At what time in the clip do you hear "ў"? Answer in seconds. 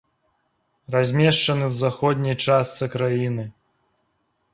1.67-1.73